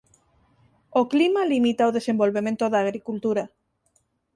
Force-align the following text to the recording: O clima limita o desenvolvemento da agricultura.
O 0.99 1.03
clima 1.11 1.41
limita 1.53 1.89
o 1.89 1.95
desenvolvemento 1.97 2.65
da 2.69 2.79
agricultura. 2.85 3.43